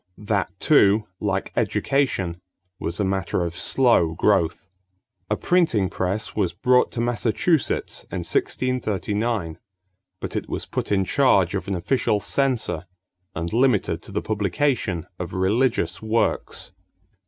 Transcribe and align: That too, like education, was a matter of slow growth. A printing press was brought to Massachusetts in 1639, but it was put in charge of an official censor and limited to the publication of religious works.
That 0.17 0.51
too, 0.59 1.05
like 1.19 1.53
education, 1.55 2.39
was 2.79 2.99
a 2.99 3.03
matter 3.05 3.43
of 3.43 3.55
slow 3.55 4.15
growth. 4.15 4.67
A 5.29 5.35
printing 5.37 5.91
press 5.91 6.35
was 6.35 6.53
brought 6.53 6.91
to 6.93 7.01
Massachusetts 7.01 8.01
in 8.11 8.25
1639, 8.25 9.59
but 10.19 10.35
it 10.35 10.49
was 10.49 10.65
put 10.65 10.91
in 10.91 11.05
charge 11.05 11.53
of 11.53 11.67
an 11.67 11.75
official 11.75 12.19
censor 12.19 12.87
and 13.35 13.53
limited 13.53 14.01
to 14.01 14.11
the 14.11 14.23
publication 14.23 15.05
of 15.19 15.33
religious 15.33 16.01
works. 16.01 16.71